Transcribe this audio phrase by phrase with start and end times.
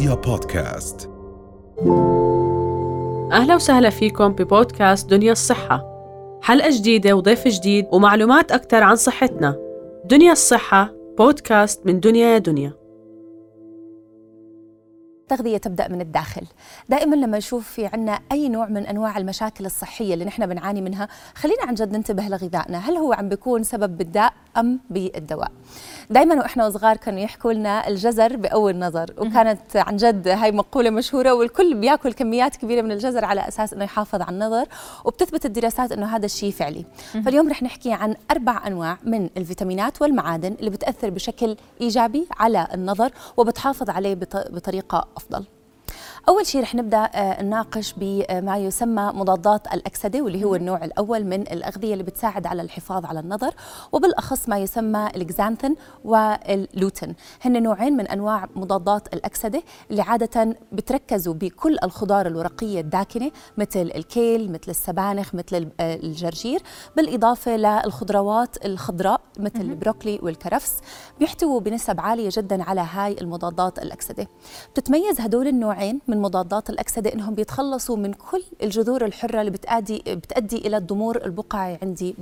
[0.00, 1.10] رؤيا بودكاست.
[3.32, 5.84] أهلا وسهلا فيكم ببودكاست دنيا الصحة.
[6.42, 9.56] حلقة جديدة وضيف جديد ومعلومات أكثر عن صحتنا.
[10.04, 12.72] دنيا الصحة بودكاست من دنيا يا دنيا.
[15.22, 16.46] التغذية تبدأ من الداخل.
[16.88, 21.08] دائما لما نشوف في عنا أي نوع من أنواع المشاكل الصحية اللي نحن بنعاني منها
[21.34, 22.78] خلينا عن جد ننتبه لغذائنا.
[22.78, 25.50] هل هو عم بيكون سبب بالداء؟ أم بالدواء.
[26.10, 31.32] دائما وإحنا صغار كانوا يحكوا لنا الجزر بأول نظر وكانت عن جد هاي مقولة مشهورة
[31.34, 34.66] والكل بيأكل كميات كبيرة من الجزر على أساس إنه يحافظ على النظر
[35.04, 36.84] وبتثبت الدراسات إنه هذا الشيء فعلي.
[37.24, 43.10] فاليوم رح نحكي عن أربع أنواع من الفيتامينات والمعادن اللي بتأثر بشكل إيجابي على النظر
[43.36, 44.14] وبتحافظ عليه
[44.50, 45.44] بطريقة أفضل.
[46.28, 51.40] أول شيء رح نبدأ آه، نناقش بما يسمى مضادات الأكسدة واللي هو النوع الأول من
[51.40, 53.54] الأغذية اللي بتساعد على الحفاظ على النظر
[53.92, 57.14] وبالأخص ما يسمى الإكزانثين واللوتين.
[57.42, 64.52] هن نوعين من أنواع مضادات الأكسدة اللي عادة بتركزوا بكل الخضار الورقية الداكنة مثل الكيل
[64.52, 66.62] مثل السبانخ مثل آه، الجرجير.
[66.96, 70.72] بالإضافة للخضروات الخضراء مثل البروكلي والكرفس
[71.20, 74.28] بيحتووا بنسب عالية جدا على هاي المضادات الأكسدة.
[74.72, 80.56] بتتميز هدول النوعين من مضادات الأكسدة إنهم بيتخلصوا من كل الجذور الحرة اللي بتأدي بتأدي
[80.56, 82.14] إلى الضمور البقعي عندي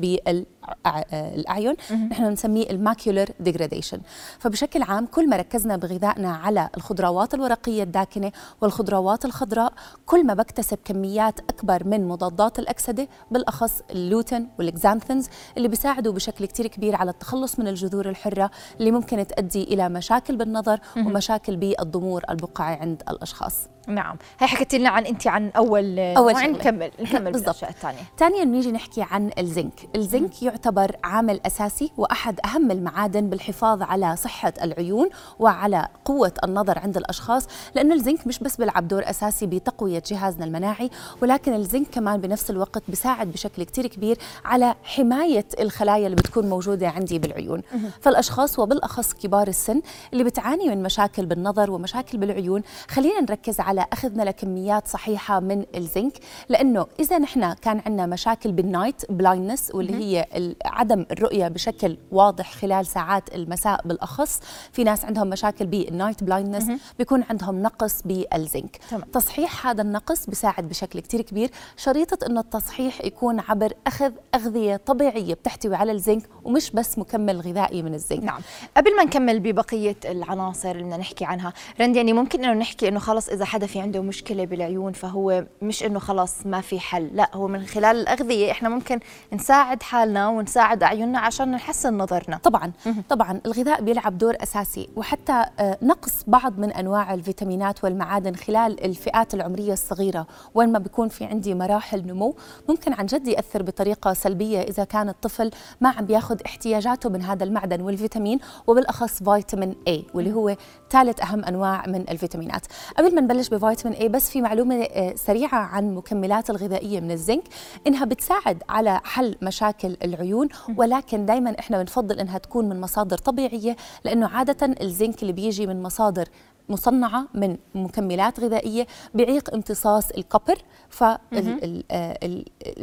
[0.84, 1.77] بالأعين
[2.11, 4.01] نحن بنسميه ال macular degeneration.
[4.38, 9.72] فبشكل عام كل ما ركزنا بغذائنا على الخضروات الورقية الداكنة والخضروات الخضراء
[10.06, 16.12] كل ما بكتسب كميات أكبر من مضادات الأكسدة بالأخص ال lutein وال xanthins اللي بيساعدوا
[16.12, 21.56] بشكل كتير كبير على التخلص من الجذور الحرة اللي ممكن تؤدي إلى مشاكل بالنظر ومشاكل
[21.56, 23.55] بالضمور البقعي عند الأشخاص.
[23.89, 24.16] نعم.
[24.39, 28.00] هي حكيتي لنا عن انت عن أول أول نكمل نكمل بالأشياء الثانية.
[28.19, 29.89] ثانيا بنيجي نحكي عن الزنك.
[29.96, 30.58] الزنك يعتبر
[31.05, 37.95] عامل أساسي وأحد أهم المعادن بالحفاظ على صحة العيون وعلى قوة النظر عند الأشخاص لأنه
[37.95, 40.91] الزنك مش بس بيلعب دور أساسي بتقوية جهازنا المناعي
[41.23, 46.89] ولكن الزنك كمان بنفس الوقت بيساعد بشكل كتير كبير على حماية الخلايا اللي بتكون موجودة
[46.89, 47.63] عندي بالعيون.
[48.01, 49.80] فالأشخاص وبالأخص كبار السن
[50.13, 56.13] اللي بتعاني من مشاكل بالنظر ومشاكل بالعيون خلينا نركز على أخذنا لكميات صحيحة من الزنك
[56.48, 60.27] لأنه إذا نحن كان عندنا مشاكل بال night blindness واللي هي
[60.64, 64.41] عدم الرؤية بشكل واضح خلال ساعات المساء بالأخص.
[64.73, 68.81] في ناس عندهم مشاكل بال night blindness بيكون عندهم نقص بالزنك.
[69.13, 71.51] تصحيح هذا النقص بيساعد بشكل كتير كبير.
[71.77, 77.83] شريطة إنه التصحيح يكون عبر أخذ أغذية طبيعية بتحتوي على الزنك ومش بس مكمل غذائي
[77.83, 78.25] من الزنك.
[78.25, 78.41] نعم.
[78.77, 82.98] قبل ما نكمل ببقية العناصر اللي بدنا نحكي عنها رند يعني ممكن إنه نحكي إنه
[82.98, 87.31] خلص إذا حدا في عنده مشكلة بالعيون فهو مش إنه خلص ما في حل لا
[87.35, 89.01] هو من خلال الأغذية إحنا ممكن
[89.33, 92.37] نساعد حالنا ونساعد أعيننا عشان نحسن نظرنا.
[92.37, 92.73] طبعا
[93.09, 94.89] طبعا الغذاء بيلعب دور أساسي.
[94.97, 100.27] وحتى آه، نقص بعض من أنواع الفيتامينات والمعادن خلال الفئات العمرية الصغيرة.
[100.55, 102.35] وين ما بيكون في عندي مراحل نمو
[102.69, 105.51] ممكن عن جد يأثر بطريقة سلبية إذا كان الطفل
[105.81, 110.57] ما عم بياخذ احتياجاته من هذا المعدن والفيتامين وبالأخص فيتامين اي واللي هو
[110.91, 112.67] ثالث أهم أنواع من الفيتامينات.
[112.99, 117.45] قبل ما نبلش بفيتامين اي بس في معلومة آه، سريعة عن مكملات الغذائية من الزنك.
[117.87, 123.77] إنها بتساعد على حل مشاكل العيون ولكن دائما إحنا بنفضل إنها تكون من مصادر طبيعية
[124.05, 126.29] لأنه عادة الزنك اللي بيجي من مصادر
[126.68, 130.58] مصنعة من مكملات غذائية بيعيق امتصاص الكوبر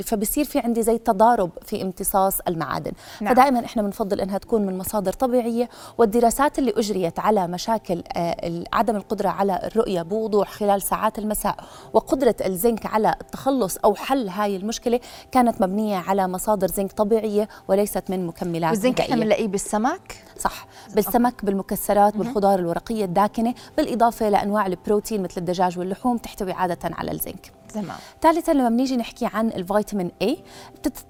[0.05, 2.91] فبصير في عندي زي تضارب في امتصاص المعادن.
[3.21, 3.33] نعم.
[3.33, 8.95] فدائما إحنا بنفضل إنها تكون من مصادر طبيعية والدراسات اللي أجريت على مشاكل آه، عدم
[8.95, 11.55] القدرة على الرؤية بوضوح خلال ساعات المساء
[11.93, 14.99] وقدرة الزنك على التخلص أو حل هاي المشكلة
[15.31, 19.15] كانت مبنية على مصادر زنك طبيعية وليست من مكملات والزنك إحنا.
[19.15, 26.51] بنلاقيه بالسمك؟ صح بالسمك بالمكسرات بالخضار الورقية الداكنة بالإضافة لأنواع البروتين مثل الدجاج واللحوم تحتوي
[26.51, 27.54] عادة على الزنك.
[27.73, 27.97] تمام.
[28.21, 30.29] ثالثا لما بنيجي نحكي عن الفيتامين A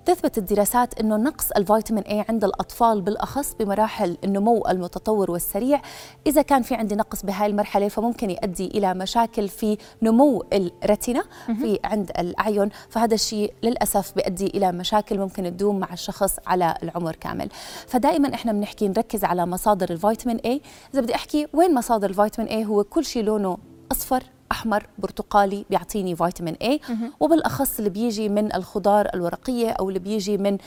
[0.05, 5.81] تثبت الدراسات إنه نقص الفيتامين A عند الأطفال بالأخص بمراحل النمو المتطور والسريع.
[6.27, 11.79] إذا كان في عندي نقص بهاي المرحلة فممكن يؤدي إلى مشاكل في نمو الرتينا في
[11.83, 12.69] عند الأعين.
[12.89, 17.49] فهذا الشيء للأسف بيؤدي إلى مشاكل ممكن تدوم مع الشخص على العمر كامل.
[17.87, 20.61] فدائما إحنا بنحكي نركز على مصادر الفيتامين A.
[20.93, 23.57] إذا بدي أحكي وين مصادر الفيتامين A هو كل شيء لونه
[23.91, 24.23] أصفر
[24.55, 26.79] احمر برتقالي بيعطيني فيتامين اي
[27.19, 30.57] وبالأخص اللي بيجي من الخضار الورقية أو اللي بيجي من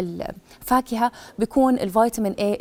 [0.00, 2.58] الفاكهة بيكون الفيتامين A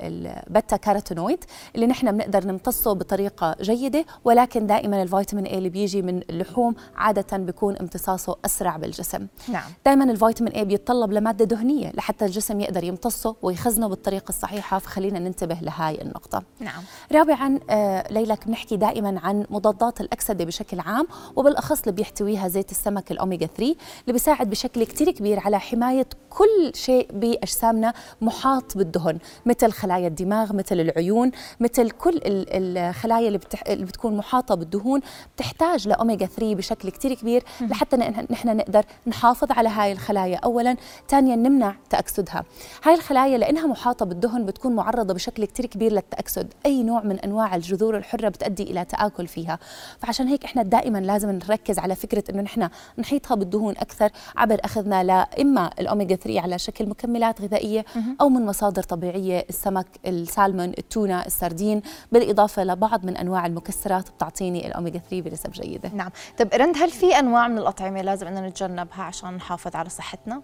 [0.00, 1.44] ال beta carotenoid
[1.74, 7.36] اللي نحن بنقدر نمتصه بطريقة جيدة ولكن دائما الفيتامين A اللي بيجي من اللحوم عادة
[7.36, 9.26] بيكون امتصاصه أسرع بالجسم.
[9.48, 9.70] نعم.
[9.86, 15.58] دائما الفيتامين A بيتطلب لمادة دهنية لحتى الجسم يقدر يمتصه ويخزنه بالطريقة الصحيحة فخلينا ننتبه
[15.62, 16.42] لهاي النقطة.
[16.60, 16.82] نعم.
[17.12, 21.06] رابعا آه ليلى بنحكي دائما عن مضادات الأكسدة بشكل عام
[21.36, 26.72] وبالأخص اللي بيحتويها زيت السمك الاوميجا 3 اللي بيساعد بشكل كثير كبير على حماية كل
[26.74, 31.30] شيء بأجسامنا محاط بالدهن مثل خلايا الدماغ مثل العيون
[31.60, 33.62] مثل كل الخلايا اللي, بتح...
[33.68, 35.00] اللي بتكون محاطة بالدهون
[35.36, 37.96] بتحتاج لاوميجا 3 بشكل كثير كبير لحتى
[38.30, 40.36] نحن نقدر نحافظ على هاي الخلايا.
[40.36, 40.76] اولا
[41.08, 42.44] ثانيا نمنع تأكسدها.
[42.84, 46.52] هاي الخلايا لأنها محاطة بالدهن بتكون معرضة بشكل كثير كبير للتأكسد.
[46.66, 49.58] أي نوع من أنواع الجذور الحرة بتؤدي إلى تآكل فيها.
[49.98, 52.68] فعشان هيك إحنا دائما لازم نركز على فكرة إنه نحن
[52.98, 57.84] نحيطها بالدهون أكثر عبر أخذنا لا إما الاوميجا 3 على شكل مكملات غذائية
[58.20, 64.98] أو من مصادر طبيعية السمك السالمون التونة السردين بالإضافة لبعض من أنواع المكسرات بتعطيني الاوميجا
[64.98, 65.88] 3 بنسب جيدة.
[65.94, 66.10] نعم.
[66.38, 70.42] طب رند هل في أنواع من الأطعمة لازم ان نتجنبها عشان نحافظ على صحتنا؟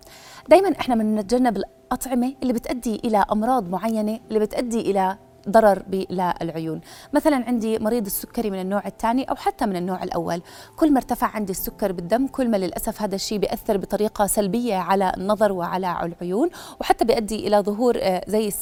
[0.49, 5.17] دائما إحنا بنتجنب الأطعمة اللي بتؤدي إلى أمراض معينة اللي بتؤدي إلى
[5.49, 6.81] ضرر للعيون
[7.13, 10.43] مثلا عندي مريض السكري من النوع الثاني أو حتى من النوع الأول.
[10.77, 15.13] كل ما ارتفع عندي السكر بالدم كل ما للأسف هذا الشيء بيأثر بطريقة سلبية على
[15.17, 16.51] النظر وعلى العيون
[16.81, 18.53] وحتى بيؤدي إلى ظهور آه، زي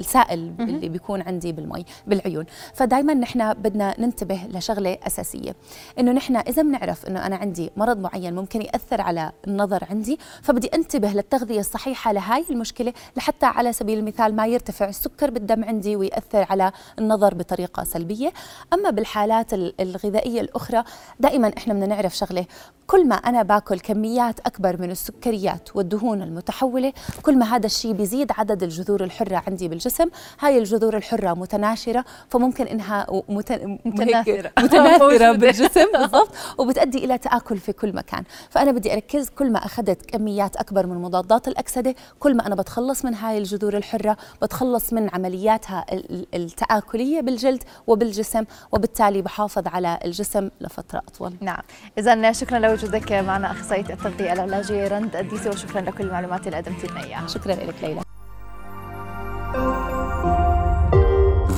[0.00, 2.44] السائل اللي بيكون عندي بالمي بالعيون.
[2.74, 5.54] فدائما نحن بدنا ننتبه لشغلة أساسية.
[5.98, 10.66] إنه نحن إذا بنعرف إنه أنا عندي مرض معين ممكن يأثر على النظر عندي فبدي
[10.66, 16.46] أنتبه للتغذية الصحيحة لهاي المشكلة لحتى على سبيل المثال ما يرتفع السكر بالدم عندي ويأثر
[16.50, 18.32] على النظر بطريقة سلبية.
[18.72, 20.84] أما بالحالات الغذائية الأخرى
[21.20, 22.46] دائما إحنا بدنا نعرف شغلة
[22.90, 26.92] كل ما أنا باكل كميات أكبر من السكريات والدهون المتحولة
[27.22, 30.08] كل ما هذا الشيء بيزيد عدد الجذور الحرة عندي بالجسم.
[30.40, 34.50] هاي الجذور الحرة متناشرة فممكن إنها متناثرة.
[34.64, 38.24] متناثرة بالجسم بالضبط وبتؤدي إلى تآكل في كل مكان.
[38.50, 43.04] فأنا بدي أركز كل ما أخذت كميات أكبر من مضادات الأكسدة كل ما أنا بتخلص
[43.04, 45.86] من هاي الجذور الحرة بتخلص من عملياتها
[46.34, 51.32] التآكلية بالجلد وبالجسم وبالتالي بحافظ على الجسم لفترة أطول.
[51.40, 51.62] نعم.
[51.98, 57.04] إذا شكرا لوجودك معنا أخصائية التغذية العلاجية رند الديسي وشكرا لكل المعلومات اللي قدمتي لنا
[57.04, 58.00] إياها شكرا لك ليلى.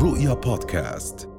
[0.02, 1.31] رؤيا بودكاست.